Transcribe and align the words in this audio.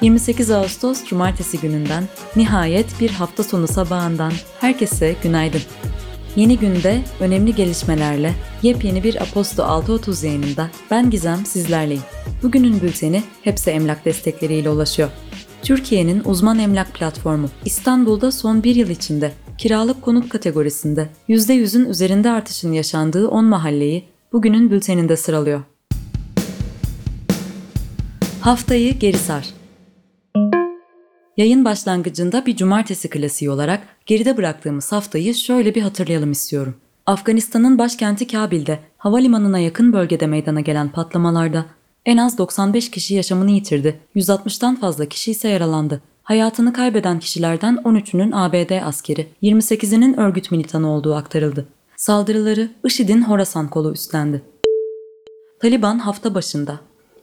28 0.00 0.50
Ağustos 0.50 1.04
Cumartesi 1.04 1.60
gününden, 1.60 2.04
nihayet 2.36 3.00
bir 3.00 3.10
hafta 3.10 3.42
sonu 3.42 3.68
sabahından 3.68 4.32
herkese 4.60 5.16
günaydın. 5.22 5.60
Yeni 6.36 6.58
günde 6.58 7.00
önemli 7.20 7.54
gelişmelerle 7.54 8.34
yepyeni 8.62 9.04
bir 9.04 9.22
Aposto 9.22 9.62
6.30 9.62 10.26
yayınında 10.26 10.70
ben 10.90 11.10
Gizem 11.10 11.46
sizlerleyim. 11.46 12.02
Bugünün 12.42 12.80
bülteni 12.80 13.22
hepsi 13.42 13.70
emlak 13.70 14.04
destekleriyle 14.04 14.70
ulaşıyor. 14.70 15.08
Türkiye'nin 15.62 16.22
uzman 16.24 16.58
emlak 16.58 16.94
platformu 16.94 17.48
İstanbul'da 17.64 18.32
son 18.32 18.62
bir 18.62 18.74
yıl 18.74 18.88
içinde 18.88 19.32
kiralık 19.58 20.02
konut 20.02 20.28
kategorisinde 20.28 21.08
%100'ün 21.28 21.84
üzerinde 21.84 22.30
artışın 22.30 22.72
yaşandığı 22.72 23.28
10 23.28 23.44
mahalleyi 23.44 24.04
bugünün 24.32 24.70
bülteninde 24.70 25.16
sıralıyor. 25.16 25.60
Haftayı 28.40 28.98
geri 28.98 29.18
sar. 29.18 29.59
Yayın 31.36 31.64
başlangıcında 31.64 32.46
bir 32.46 32.56
cumartesi 32.56 33.10
klasiği 33.10 33.50
olarak 33.50 33.80
geride 34.06 34.36
bıraktığımız 34.36 34.92
haftayı 34.92 35.34
şöyle 35.34 35.74
bir 35.74 35.82
hatırlayalım 35.82 36.32
istiyorum. 36.32 36.74
Afganistan'ın 37.06 37.78
başkenti 37.78 38.26
Kabil'de 38.26 38.78
havalimanına 38.98 39.58
yakın 39.58 39.92
bölgede 39.92 40.26
meydana 40.26 40.60
gelen 40.60 40.88
patlamalarda 40.88 41.66
en 42.06 42.16
az 42.16 42.38
95 42.38 42.90
kişi 42.90 43.14
yaşamını 43.14 43.50
yitirdi, 43.50 44.00
160'tan 44.16 44.76
fazla 44.80 45.06
kişi 45.06 45.30
ise 45.30 45.48
yaralandı. 45.48 46.00
Hayatını 46.22 46.72
kaybeden 46.72 47.18
kişilerden 47.18 47.74
13'ünün 47.76 48.32
ABD 48.32 48.86
askeri, 48.86 49.26
28'inin 49.42 50.18
örgüt 50.18 50.50
militanı 50.50 50.90
olduğu 50.90 51.14
aktarıldı. 51.14 51.66
Saldırıları 51.96 52.70
IŞİD'in 52.84 53.22
Horasan 53.22 53.70
kolu 53.70 53.92
üstlendi. 53.92 54.42
Taliban 55.62 55.98
hafta 55.98 56.34
başında 56.34 56.80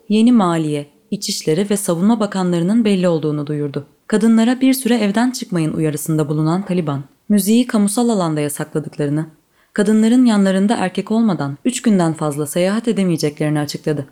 yeni 0.10 0.32
maliye, 0.32 0.86
İçişleri 1.12 1.70
ve 1.70 1.78
Savunma 1.78 2.20
Bakanlarının 2.20 2.86
belli 2.86 3.08
olduğunu 3.08 3.48
duyurdu. 3.48 3.88
Kadınlara 4.08 4.62
bir 4.62 4.74
süre 4.74 4.98
evden 4.98 5.32
çıkmayın 5.32 5.74
uyarısında 5.74 6.30
bulunan 6.30 6.66
Taliban, 6.66 7.04
müziği 7.30 7.68
kamusal 7.68 8.10
alanda 8.10 8.42
yasakladıklarını, 8.42 9.26
kadınların 9.74 10.26
yanlarında 10.26 10.76
erkek 10.76 11.12
olmadan 11.12 11.58
3 11.66 11.82
günden 11.82 12.14
fazla 12.14 12.46
seyahat 12.46 12.88
edemeyeceklerini 12.88 13.60
açıkladı. 13.60 14.06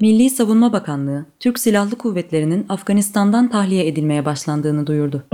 Milli 0.00 0.30
Savunma 0.30 0.72
Bakanlığı, 0.72 1.26
Türk 1.40 1.58
Silahlı 1.58 1.98
Kuvvetleri'nin 1.98 2.66
Afganistan'dan 2.68 3.50
tahliye 3.50 3.86
edilmeye 3.86 4.24
başlandığını 4.24 4.86
duyurdu. 4.86 5.24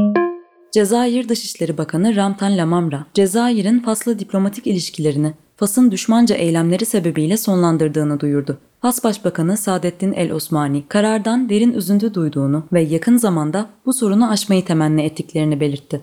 Cezayir 0.72 1.28
Dışişleri 1.28 1.78
Bakanı 1.78 2.16
Ramtan 2.16 2.58
Lamamra, 2.58 3.06
Cezayir'in 3.14 3.80
Fas'la 3.80 4.19
diplomatik 4.19 4.66
ilişkilerini 4.66 5.33
Fas'ın 5.56 5.91
düşmanca 5.91 6.34
eylemleri 6.34 6.86
sebebiyle 6.86 7.36
sonlandırdığını 7.36 8.20
duyurdu. 8.20 8.58
Fas 8.81 9.05
Başbakanı 9.05 9.57
Saadettin 9.57 10.12
El 10.12 10.33
Osmani, 10.33 10.84
karardan 10.89 11.48
derin 11.48 11.73
üzüntü 11.73 12.15
duyduğunu 12.15 12.65
ve 12.73 12.83
yakın 12.83 13.17
zamanda 13.17 13.70
bu 13.87 13.93
sorunu 13.93 14.31
aşmayı 14.31 14.65
temenni 14.65 15.03
ettiklerini 15.03 15.61
belirtti. 15.61 16.01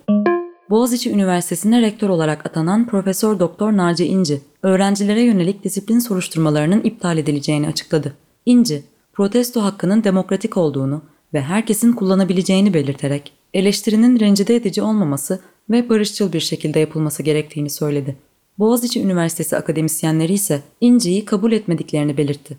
Boğaziçi 0.70 1.10
Üniversitesi'ne 1.10 1.82
rektör 1.82 2.08
olarak 2.08 2.46
atanan 2.46 2.86
Profesör 2.86 3.38
Doktor 3.38 3.76
Naci 3.76 4.06
İnci, 4.06 4.40
öğrencilere 4.62 5.22
yönelik 5.22 5.64
disiplin 5.64 5.98
soruşturmalarının 5.98 6.80
iptal 6.80 7.18
edileceğini 7.18 7.68
açıkladı. 7.68 8.12
İnci, 8.46 8.82
protesto 9.12 9.62
hakkının 9.62 10.04
demokratik 10.04 10.56
olduğunu 10.56 11.02
ve 11.34 11.40
herkesin 11.40 11.92
kullanabileceğini 11.92 12.74
belirterek 12.74 13.32
eleştirinin 13.54 14.20
rencide 14.20 14.56
edici 14.56 14.82
olmaması 14.82 15.40
ve 15.70 15.88
barışçıl 15.88 16.32
bir 16.32 16.40
şekilde 16.40 16.80
yapılması 16.80 17.22
gerektiğini 17.22 17.70
söyledi. 17.70 18.16
Boğaziçi 18.58 19.02
Üniversitesi 19.02 19.56
akademisyenleri 19.56 20.32
ise 20.32 20.62
İnci'yi 20.80 21.24
kabul 21.24 21.52
etmediklerini 21.52 22.16
belirtti. 22.16 22.58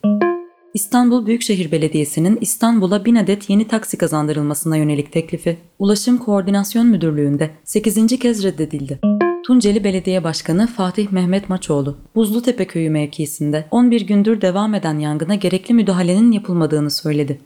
İstanbul 0.73 1.26
Büyükşehir 1.26 1.72
Belediyesi'nin 1.72 2.38
İstanbul'a 2.42 3.06
bin 3.06 3.16
adet 3.16 3.50
yeni 3.50 3.67
taksi 3.67 3.98
kazandırılmasına 3.98 4.78
yönelik 4.78 5.12
teklifi 5.12 5.58
Ulaşım 5.80 6.18
Koordinasyon 6.18 6.88
Müdürlüğü'nde 6.88 7.50
8. 7.63 8.19
kez 8.19 8.44
reddedildi. 8.44 9.00
Tunceli 9.46 9.84
Belediye 9.84 10.24
Başkanı 10.24 10.68
Fatih 10.68 11.12
Mehmet 11.12 11.50
Maçoğlu, 11.50 11.97
Buzlutepe 12.16 12.68
Köyü 12.68 12.90
mevkisinde 12.90 13.66
11 13.72 14.02
gündür 14.02 14.41
devam 14.41 14.74
eden 14.74 15.00
yangına 15.00 15.35
gerekli 15.35 15.74
müdahalenin 15.74 16.31
yapılmadığını 16.31 16.91
söyledi. 16.91 17.40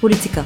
Politika 0.00 0.44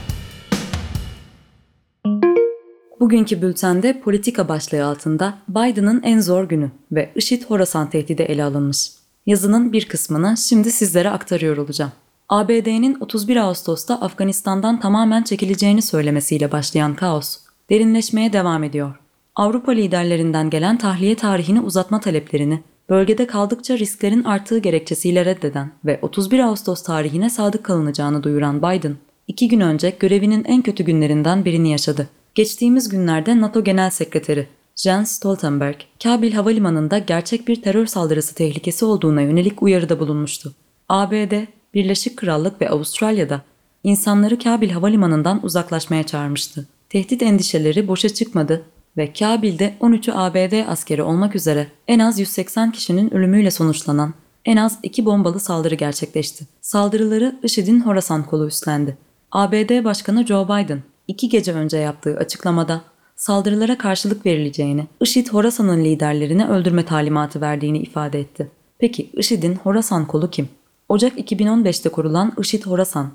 Bugünkü 3.02 3.42
bültende 3.42 4.00
politika 4.00 4.48
başlığı 4.48 4.86
altında 4.86 5.38
Biden'ın 5.48 6.02
en 6.02 6.20
zor 6.20 6.44
günü 6.44 6.70
ve 6.92 7.12
IŞİD 7.14 7.42
Horasan 7.44 7.90
tehdidi 7.90 8.22
ele 8.22 8.44
alınmış. 8.44 8.90
Yazının 9.26 9.72
bir 9.72 9.88
kısmını 9.88 10.36
şimdi 10.36 10.72
sizlere 10.72 11.10
aktarıyor 11.10 11.56
olacağım. 11.56 11.92
ABD'nin 12.28 12.96
31 13.00 13.36
Ağustos'ta 13.36 14.00
Afganistan'dan 14.00 14.80
tamamen 14.80 15.22
çekileceğini 15.22 15.82
söylemesiyle 15.82 16.52
başlayan 16.52 16.94
kaos 16.94 17.38
derinleşmeye 17.70 18.32
devam 18.32 18.64
ediyor. 18.64 18.94
Avrupa 19.36 19.72
liderlerinden 19.72 20.50
gelen 20.50 20.78
tahliye 20.78 21.14
tarihini 21.14 21.60
uzatma 21.60 22.00
taleplerini 22.00 22.60
bölgede 22.90 23.26
kaldıkça 23.26 23.78
risklerin 23.78 24.24
arttığı 24.24 24.58
gerekçesiyle 24.58 25.24
reddeden 25.24 25.72
ve 25.84 25.98
31 26.02 26.38
Ağustos 26.38 26.82
tarihine 26.82 27.30
sadık 27.30 27.64
kalınacağını 27.64 28.22
duyuran 28.22 28.58
Biden, 28.58 28.96
iki 29.28 29.48
gün 29.48 29.60
önce 29.60 29.96
görevinin 30.00 30.44
en 30.44 30.62
kötü 30.62 30.84
günlerinden 30.84 31.44
birini 31.44 31.70
yaşadı. 31.70 32.08
Geçtiğimiz 32.34 32.88
günlerde 32.88 33.40
NATO 33.40 33.64
Genel 33.64 33.90
Sekreteri 33.90 34.48
Jens 34.76 35.10
Stoltenberg, 35.10 35.76
Kabil 36.02 36.32
Havalimanı'nda 36.32 36.98
gerçek 36.98 37.48
bir 37.48 37.62
terör 37.62 37.86
saldırısı 37.86 38.34
tehlikesi 38.34 38.84
olduğuna 38.84 39.20
yönelik 39.20 39.62
uyarıda 39.62 40.00
bulunmuştu. 40.00 40.52
ABD, 40.88 41.32
Birleşik 41.74 42.16
Krallık 42.16 42.60
ve 42.60 42.70
Avustralya'da 42.70 43.42
insanları 43.84 44.38
Kabil 44.38 44.70
Havalimanı'ndan 44.70 45.44
uzaklaşmaya 45.44 46.02
çağırmıştı. 46.02 46.66
Tehdit 46.88 47.22
endişeleri 47.22 47.88
boşa 47.88 48.08
çıkmadı 48.08 48.62
ve 48.96 49.12
Kabil'de 49.12 49.74
13'ü 49.80 50.12
ABD 50.12 50.68
askeri 50.68 51.02
olmak 51.02 51.36
üzere 51.36 51.66
en 51.88 51.98
az 51.98 52.18
180 52.18 52.72
kişinin 52.72 53.14
ölümüyle 53.14 53.50
sonuçlanan 53.50 54.14
en 54.44 54.56
az 54.56 54.78
iki 54.82 55.04
bombalı 55.04 55.40
saldırı 55.40 55.74
gerçekleşti. 55.74 56.46
Saldırıları 56.60 57.38
IŞİD'in 57.42 57.80
Horasan 57.80 58.26
kolu 58.26 58.46
üstlendi. 58.46 58.96
ABD 59.32 59.84
Başkanı 59.84 60.26
Joe 60.26 60.44
Biden, 60.44 60.82
iki 61.08 61.28
gece 61.28 61.52
önce 61.52 61.76
yaptığı 61.76 62.16
açıklamada 62.16 62.80
saldırılara 63.16 63.78
karşılık 63.78 64.26
verileceğini, 64.26 64.86
IŞİD 65.00 65.28
Horasan'ın 65.28 65.84
liderlerini 65.84 66.46
öldürme 66.46 66.84
talimatı 66.84 67.40
verdiğini 67.40 67.78
ifade 67.78 68.20
etti. 68.20 68.50
Peki 68.78 69.10
IŞİD'in 69.12 69.54
Horasan 69.54 70.06
kolu 70.06 70.30
kim? 70.30 70.48
Ocak 70.88 71.18
2015'te 71.18 71.88
kurulan 71.88 72.32
IŞİD 72.38 72.66
Horasan, 72.66 73.12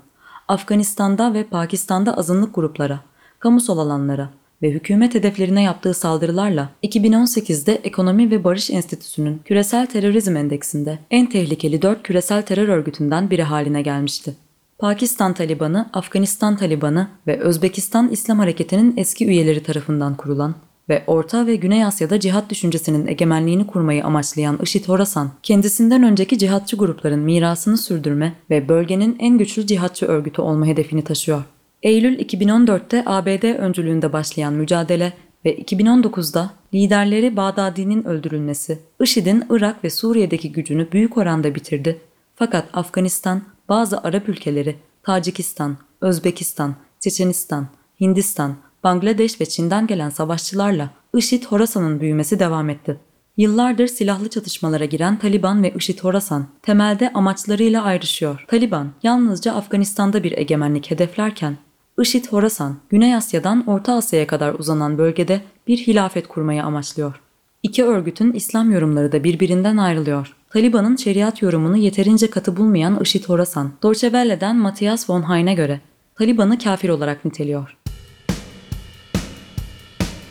Afganistan'da 0.48 1.34
ve 1.34 1.44
Pakistan'da 1.44 2.16
azınlık 2.16 2.54
gruplara, 2.54 3.00
kamusal 3.38 3.78
alanlara 3.78 4.30
ve 4.62 4.70
hükümet 4.70 5.14
hedeflerine 5.14 5.62
yaptığı 5.62 5.94
saldırılarla 5.94 6.68
2018'de 6.82 7.74
Ekonomi 7.74 8.30
ve 8.30 8.44
Barış 8.44 8.70
Enstitüsü'nün 8.70 9.40
Küresel 9.44 9.86
Terörizm 9.86 10.36
Endeksinde 10.36 10.98
en 11.10 11.26
tehlikeli 11.26 11.82
4 11.82 12.02
küresel 12.02 12.42
terör 12.42 12.68
örgütünden 12.68 13.30
biri 13.30 13.42
haline 13.42 13.82
gelmişti. 13.82 14.34
Pakistan 14.78 15.34
Talibanı, 15.34 15.90
Afganistan 15.92 16.56
Talibanı 16.56 17.08
ve 17.26 17.40
Özbekistan 17.40 18.08
İslam 18.08 18.38
Hareketi'nin 18.38 18.94
eski 18.96 19.26
üyeleri 19.26 19.62
tarafından 19.62 20.14
kurulan 20.14 20.54
ve 20.88 21.04
Orta 21.06 21.46
ve 21.46 21.56
Güney 21.56 21.84
Asya'da 21.84 22.20
cihat 22.20 22.50
düşüncesinin 22.50 23.06
egemenliğini 23.06 23.66
kurmayı 23.66 24.04
amaçlayan 24.04 24.58
IŞİD 24.62 24.88
Horasan, 24.88 25.30
kendisinden 25.42 26.02
önceki 26.02 26.38
cihatçı 26.38 26.76
grupların 26.76 27.18
mirasını 27.18 27.78
sürdürme 27.78 28.32
ve 28.50 28.68
bölgenin 28.68 29.16
en 29.18 29.38
güçlü 29.38 29.66
cihatçı 29.66 30.06
örgütü 30.06 30.42
olma 30.42 30.66
hedefini 30.66 31.04
taşıyor. 31.04 31.42
Eylül 31.82 32.18
2014'te 32.18 33.02
ABD 33.06 33.58
öncülüğünde 33.58 34.12
başlayan 34.12 34.52
mücadele 34.52 35.12
ve 35.44 35.58
2019'da 35.58 36.50
liderleri 36.74 37.36
Bağdadi'nin 37.36 38.04
öldürülmesi, 38.04 38.78
IŞİD'in 39.00 39.44
Irak 39.50 39.84
ve 39.84 39.90
Suriye'deki 39.90 40.52
gücünü 40.52 40.92
büyük 40.92 41.16
oranda 41.16 41.54
bitirdi. 41.54 41.98
Fakat 42.34 42.64
Afganistan, 42.72 43.42
bazı 43.68 43.98
Arap 43.98 44.28
ülkeleri, 44.28 44.76
Tacikistan, 45.02 45.76
Özbekistan, 46.00 46.74
Çeçenistan, 47.00 47.66
Hindistan, 48.00 48.56
Bangladeş 48.84 49.40
ve 49.40 49.46
Çin'den 49.46 49.86
gelen 49.86 50.10
savaşçılarla 50.10 50.90
IŞİD 51.14 51.44
Horasan'ın 51.44 52.00
büyümesi 52.00 52.38
devam 52.38 52.70
etti. 52.70 53.00
Yıllardır 53.36 53.86
silahlı 53.86 54.30
çatışmalara 54.30 54.84
giren 54.84 55.18
Taliban 55.18 55.62
ve 55.62 55.74
IŞİD 55.74 56.00
Horasan 56.00 56.46
temelde 56.62 57.12
amaçlarıyla 57.12 57.82
ayrışıyor. 57.82 58.44
Taliban 58.48 58.92
yalnızca 59.02 59.54
Afganistan'da 59.54 60.22
bir 60.22 60.38
egemenlik 60.38 60.90
hedeflerken 60.90 61.56
IŞİD 62.00 62.26
Horasan, 62.26 62.76
Güney 62.88 63.14
Asya'dan 63.14 63.66
Orta 63.66 63.92
Asya'ya 63.92 64.26
kadar 64.26 64.54
uzanan 64.54 64.98
bölgede 64.98 65.40
bir 65.66 65.78
hilafet 65.78 66.28
kurmayı 66.28 66.64
amaçlıyor. 66.64 67.20
İki 67.62 67.84
örgütün 67.84 68.32
İslam 68.32 68.72
yorumları 68.72 69.12
da 69.12 69.24
birbirinden 69.24 69.76
ayrılıyor. 69.76 70.36
Taliban'ın 70.50 70.96
şeriat 70.96 71.42
yorumunu 71.42 71.76
yeterince 71.76 72.30
katı 72.30 72.56
bulmayan 72.56 73.00
IŞİD 73.00 73.24
Horasan, 73.24 73.72
Deutsche 73.82 74.08
Welle'den 74.08 74.56
Matthias 74.56 75.10
von 75.10 75.22
Hayn'e 75.22 75.54
göre 75.54 75.80
Taliban'ı 76.14 76.58
kafir 76.58 76.88
olarak 76.88 77.24
niteliyor. 77.24 77.76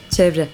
Çevre 0.09 0.47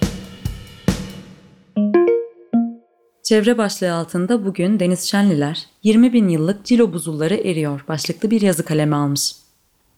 Çevre 3.22 3.58
başlığı 3.58 3.94
altında 3.94 4.46
bugün 4.46 4.80
Deniz 4.80 5.00
Şenliler 5.10 5.66
20 5.82 6.12
bin 6.12 6.28
yıllık 6.28 6.64
Cilo 6.64 6.92
buzulları 6.92 7.34
eriyor 7.34 7.84
başlıklı 7.88 8.30
bir 8.30 8.40
yazı 8.40 8.64
kaleme 8.64 8.96
almış. 8.96 9.32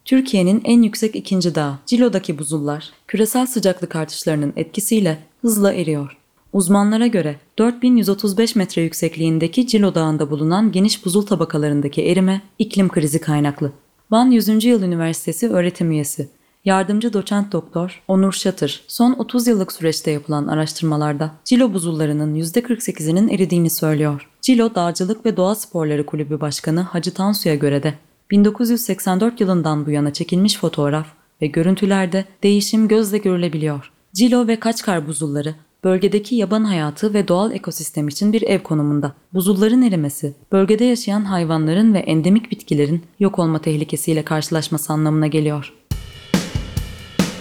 Türkiye'nin 0.05 0.63
en 0.65 0.83
yüksek 0.83 1.17
ikinci 1.17 1.55
dağı 1.55 1.79
Cilo'daki 1.87 2.39
buzullar 2.39 2.91
küresel 3.07 3.47
sıcaklık 3.47 3.97
artışlarının 3.97 4.53
etkisiyle 4.57 5.19
hızla 5.43 5.73
eriyor. 5.73 6.17
Uzmanlara 6.57 7.07
göre 7.07 7.37
4135 7.59 8.57
metre 8.57 8.83
yüksekliğindeki 8.83 9.67
Cilo 9.67 9.95
Dağı'nda 9.95 10.31
bulunan 10.31 10.73
geniş 10.73 11.05
buzul 11.05 11.27
tabakalarındaki 11.27 12.03
erime 12.03 12.43
iklim 12.59 12.89
krizi 12.89 13.21
kaynaklı. 13.21 13.73
Van 14.11 14.31
100. 14.31 14.65
Yıl 14.65 14.83
Üniversitesi 14.83 15.49
öğretim 15.49 15.91
üyesi, 15.91 16.29
yardımcı 16.65 17.13
doçent 17.13 17.53
doktor 17.53 18.03
Onur 18.09 18.33
Şatır, 18.33 18.85
son 18.89 19.13
30 19.13 19.47
yıllık 19.47 19.73
süreçte 19.73 20.11
yapılan 20.11 20.47
araştırmalarda 20.47 21.31
Cilo 21.45 21.73
buzullarının 21.73 22.35
%48'inin 22.35 23.29
eridiğini 23.29 23.71
söylüyor. 23.71 24.29
Cilo 24.43 24.75
Dağcılık 24.75 25.27
ve 25.27 25.37
Doğa 25.37 25.55
Sporları 25.55 26.07
Kulübü 26.07 26.41
Başkanı 26.41 26.81
Hacı 26.81 27.15
Tansu'ya 27.15 27.55
göre 27.55 27.83
de 27.83 27.95
1984 28.31 29.41
yılından 29.41 29.87
bu 29.87 29.91
yana 29.91 30.13
çekilmiş 30.13 30.57
fotoğraf 30.59 31.07
ve 31.43 31.47
görüntülerde 31.47 32.25
değişim 32.43 32.89
gözle 32.89 33.19
görülebiliyor. 33.19 33.93
Cilo 34.15 34.47
ve 34.47 34.61
Kaçkar 34.61 35.07
buzulları 35.07 35.55
bölgedeki 35.87 36.35
yaban 36.35 36.65
hayatı 36.65 37.15
ve 37.15 37.29
doğal 37.29 37.53
ekosistem 37.53 38.09
için 38.09 38.33
bir 38.33 38.43
ev 38.43 38.59
konumunda. 38.59 39.13
Buzulların 39.35 39.83
erimesi, 39.83 40.35
bölgede 40.53 40.85
yaşayan 40.85 41.25
hayvanların 41.25 41.95
ve 41.95 41.99
endemik 41.99 42.51
bitkilerin 42.51 43.03
yok 43.21 43.39
olma 43.39 43.59
tehlikesiyle 43.59 44.25
karşılaşması 44.25 44.93
anlamına 44.93 45.27
geliyor. 45.27 45.73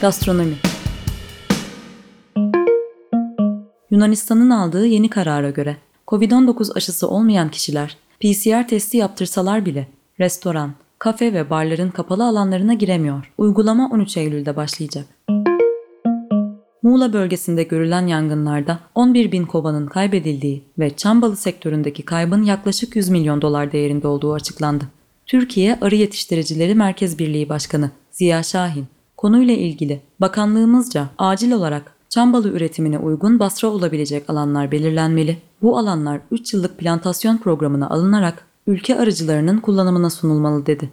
Gastronomi 0.01 0.53
Yunanistan'ın 3.91 4.49
aldığı 4.49 4.85
yeni 4.85 5.09
karara 5.09 5.49
göre 5.49 5.77
COVID-19 6.07 6.73
aşısı 6.73 7.09
olmayan 7.09 7.49
kişiler 7.49 7.97
PCR 8.19 8.67
testi 8.67 8.97
yaptırsalar 8.97 9.65
bile 9.65 9.87
restoran, 10.19 10.73
kafe 10.99 11.33
ve 11.33 11.49
barların 11.49 11.89
kapalı 11.89 12.25
alanlarına 12.25 12.73
giremiyor. 12.73 13.33
Uygulama 13.37 13.89
13 13.91 14.17
Eylül'de 14.17 14.55
başlayacak. 14.55 15.05
Muğla 16.85 17.13
bölgesinde 17.13 17.63
görülen 17.63 18.07
yangınlarda 18.07 18.79
11 18.95 19.31
bin 19.31 19.45
kovanın 19.45 19.87
kaybedildiği 19.87 20.63
ve 20.79 20.95
çambalı 20.95 21.35
sektöründeki 21.35 22.05
kaybın 22.05 22.43
yaklaşık 22.43 22.95
100 22.95 23.09
milyon 23.09 23.41
dolar 23.41 23.71
değerinde 23.71 24.07
olduğu 24.07 24.33
açıklandı. 24.33 24.83
Türkiye 25.25 25.77
Arı 25.81 25.95
Yetiştiricileri 25.95 26.75
Merkez 26.75 27.19
Birliği 27.19 27.49
Başkanı 27.49 27.91
Ziya 28.11 28.43
Şahin, 28.43 28.85
konuyla 29.17 29.53
ilgili 29.53 30.01
bakanlığımızca 30.21 31.07
acil 31.17 31.51
olarak 31.51 31.93
çambalı 32.09 32.49
üretimine 32.49 32.99
uygun 32.99 33.39
basra 33.39 33.67
olabilecek 33.67 34.29
alanlar 34.29 34.71
belirlenmeli. 34.71 35.37
Bu 35.61 35.77
alanlar 35.77 36.21
3 36.31 36.53
yıllık 36.53 36.77
plantasyon 36.77 37.37
programına 37.37 37.89
alınarak 37.89 38.45
ülke 38.67 38.99
arıcılarının 38.99 39.57
kullanımına 39.57 40.09
sunulmalı 40.09 40.65
dedi. 40.65 40.89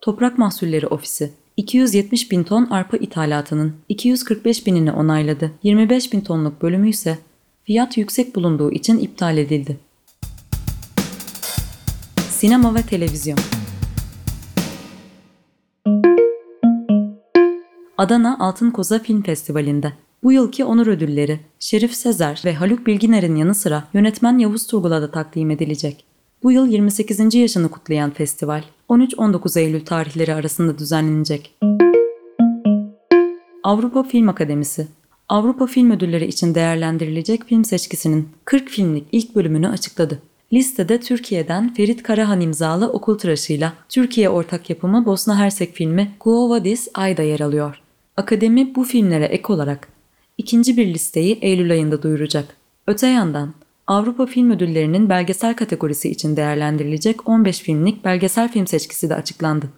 Toprak 0.00 0.38
Mahsulleri 0.38 0.86
Ofisi 0.86 1.43
270 1.56 2.30
bin 2.30 2.42
ton 2.42 2.66
arpa 2.66 2.96
ithalatının 2.96 3.74
245 3.88 4.66
binini 4.66 4.92
onayladı. 4.92 5.50
25 5.62 6.12
bin 6.12 6.20
tonluk 6.20 6.62
bölümü 6.62 6.88
ise 6.88 7.18
fiyat 7.64 7.96
yüksek 7.96 8.36
bulunduğu 8.36 8.72
için 8.72 8.98
iptal 8.98 9.38
edildi. 9.38 9.78
Sinema 12.30 12.74
ve 12.74 12.82
televizyon 12.82 13.38
Adana 17.98 18.36
Altın 18.40 18.70
Koza 18.70 18.98
Film 18.98 19.22
Festivali'nde 19.22 19.92
bu 20.22 20.32
yılki 20.32 20.64
onur 20.64 20.86
ödülleri 20.86 21.40
Şerif 21.58 21.94
Sezer 21.94 22.42
ve 22.44 22.54
Haluk 22.54 22.86
Bilginer'in 22.86 23.36
yanı 23.36 23.54
sıra 23.54 23.84
yönetmen 23.92 24.38
Yavuz 24.38 24.66
Turgul'a 24.66 25.02
da 25.02 25.10
takdim 25.10 25.50
edilecek. 25.50 26.04
Bu 26.42 26.52
yıl 26.52 26.66
28. 26.66 27.34
yaşını 27.34 27.68
kutlayan 27.68 28.10
festival 28.10 28.64
13-19 28.88 29.60
Eylül 29.60 29.84
tarihleri 29.84 30.34
arasında 30.34 30.78
düzenlenecek. 30.78 31.54
Avrupa 33.62 34.02
Film 34.02 34.28
Akademisi 34.28 34.86
Avrupa 35.28 35.66
Film 35.66 35.90
Ödülleri 35.90 36.26
için 36.26 36.54
değerlendirilecek 36.54 37.44
film 37.44 37.64
seçkisinin 37.64 38.28
40 38.44 38.68
filmlik 38.68 39.06
ilk 39.12 39.34
bölümünü 39.34 39.68
açıkladı. 39.68 40.22
Listede 40.52 41.00
Türkiye'den 41.00 41.74
Ferit 41.74 42.02
Karahan 42.02 42.40
imzalı 42.40 42.88
okul 42.88 43.18
tıraşıyla 43.18 43.72
Türkiye 43.88 44.28
ortak 44.28 44.70
yapımı 44.70 45.06
Bosna 45.06 45.38
Hersek 45.38 45.74
filmi 45.74 46.10
Kuovadis 46.18 46.88
Ayda 46.94 47.22
yer 47.22 47.40
alıyor. 47.40 47.80
Akademi 48.16 48.74
bu 48.74 48.84
filmlere 48.84 49.24
ek 49.24 49.52
olarak 49.52 49.88
ikinci 50.38 50.76
bir 50.76 50.86
listeyi 50.86 51.38
Eylül 51.42 51.70
ayında 51.70 52.02
duyuracak. 52.02 52.56
Öte 52.86 53.06
yandan 53.06 53.54
Avrupa 53.86 54.26
Film 54.26 54.50
Ödülleri'nin 54.50 55.08
belgesel 55.08 55.56
kategorisi 55.56 56.10
için 56.10 56.36
değerlendirilecek 56.36 57.28
15 57.28 57.60
filmlik 57.60 58.04
belgesel 58.04 58.52
film 58.52 58.66
seçkisi 58.66 59.10
de 59.10 59.14
açıklandı. 59.14 59.68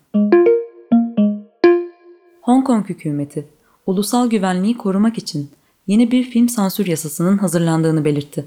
Hong 2.42 2.66
Kong 2.66 2.88
hükümeti, 2.88 3.46
ulusal 3.86 4.30
güvenliği 4.30 4.76
korumak 4.76 5.18
için 5.18 5.50
yeni 5.86 6.10
bir 6.10 6.24
film 6.24 6.48
sansür 6.48 6.86
yasasının 6.86 7.38
hazırlandığını 7.38 8.04
belirtti. 8.04 8.44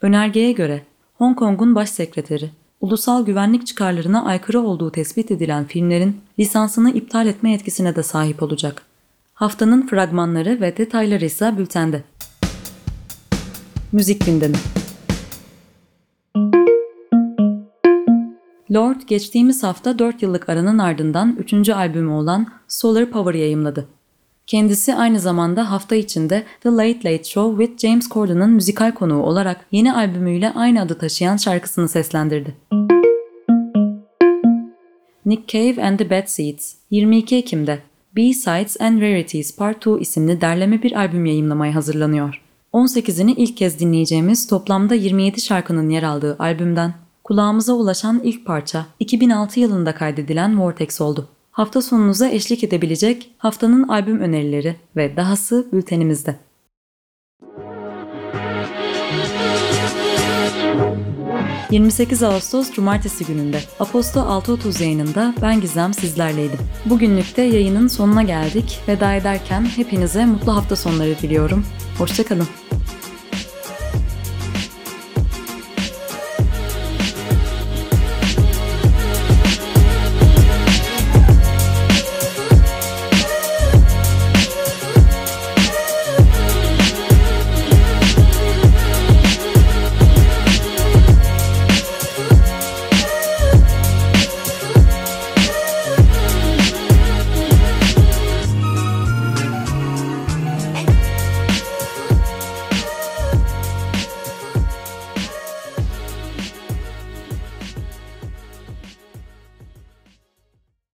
Önergeye 0.00 0.52
göre 0.52 0.82
Hong 1.14 1.38
Kong'un 1.38 1.74
başsekreteri, 1.74 2.50
ulusal 2.80 3.26
güvenlik 3.26 3.66
çıkarlarına 3.66 4.24
aykırı 4.24 4.60
olduğu 4.60 4.92
tespit 4.92 5.30
edilen 5.30 5.64
filmlerin 5.64 6.16
lisansını 6.38 6.90
iptal 6.90 7.26
etme 7.26 7.50
yetkisine 7.50 7.96
de 7.96 8.02
sahip 8.02 8.42
olacak. 8.42 8.82
Haftanın 9.34 9.86
fragmanları 9.86 10.60
ve 10.60 10.76
detayları 10.76 11.24
ise 11.24 11.58
bültende. 11.58 12.02
Müzik 13.92 14.26
gündemi 14.26 14.56
Lord 18.72 19.00
geçtiğimiz 19.06 19.62
hafta 19.62 19.98
4 19.98 20.22
yıllık 20.22 20.48
aranın 20.48 20.78
ardından 20.78 21.36
3. 21.38 21.68
albümü 21.68 22.10
olan 22.10 22.46
Solar 22.68 23.10
Power 23.10 23.34
yayımladı. 23.34 23.88
Kendisi 24.46 24.94
aynı 24.94 25.20
zamanda 25.20 25.70
hafta 25.70 25.96
içinde 25.96 26.44
The 26.60 26.68
Late 26.68 27.12
Late 27.12 27.24
Show 27.24 27.66
with 27.66 27.86
James 27.86 28.08
Corden'ın 28.08 28.50
müzikal 28.50 28.92
konuğu 28.92 29.22
olarak 29.22 29.66
yeni 29.72 29.92
albümüyle 29.92 30.50
aynı 30.50 30.82
adı 30.82 30.98
taşıyan 30.98 31.36
şarkısını 31.36 31.88
seslendirdi. 31.88 32.54
Nick 35.26 35.42
Cave 35.46 35.86
and 35.86 35.98
the 35.98 36.10
Bad 36.10 36.26
Seeds 36.26 36.74
22 36.90 37.36
Ekim'de 37.36 37.78
B-Sides 38.16 38.80
and 38.80 39.00
Rarities 39.00 39.56
Part 39.56 39.86
2 39.86 39.90
isimli 40.00 40.40
derleme 40.40 40.82
bir 40.82 40.92
albüm 40.92 41.26
yayımlamaya 41.26 41.74
hazırlanıyor. 41.74 42.42
18'ini 42.72 43.34
ilk 43.36 43.56
kez 43.56 43.80
dinleyeceğimiz 43.80 44.46
toplamda 44.46 44.94
27 44.94 45.40
şarkının 45.40 45.88
yer 45.88 46.02
aldığı 46.02 46.36
albümden 46.38 47.05
kulağımıza 47.26 47.72
ulaşan 47.72 48.20
ilk 48.24 48.46
parça 48.46 48.86
2006 49.00 49.60
yılında 49.60 49.94
kaydedilen 49.94 50.60
Vortex 50.60 51.00
oldu. 51.00 51.28
Hafta 51.50 51.82
sonunuza 51.82 52.28
eşlik 52.28 52.64
edebilecek 52.64 53.30
haftanın 53.38 53.88
albüm 53.88 54.20
önerileri 54.20 54.76
ve 54.96 55.16
dahası 55.16 55.66
bültenimizde. 55.72 56.36
...28 61.70 62.26
Ağustos 62.26 62.72
Cumartesi 62.72 63.26
gününde 63.26 63.60
Aposto 63.80 64.20
6.30 64.20 64.82
yayınında 64.82 65.34
ben 65.42 65.60
Gizem 65.60 65.94
sizlerleydim. 65.94 66.58
Bugünlük 66.84 67.36
de 67.36 67.42
yayının 67.42 67.88
sonuna 67.88 68.22
geldik. 68.22 68.80
Veda 68.88 69.14
ederken 69.14 69.64
hepinize 69.76 70.26
mutlu 70.26 70.56
hafta 70.56 70.76
sonları 70.76 71.18
diliyorum. 71.18 71.66
Hoşçakalın. 71.98 72.46